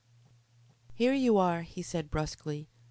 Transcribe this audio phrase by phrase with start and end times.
[0.95, 2.67] "Here you are," he said brusquely.